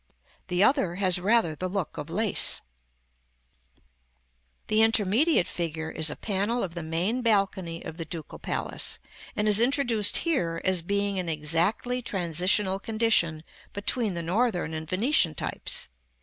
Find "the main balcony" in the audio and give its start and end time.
6.73-7.83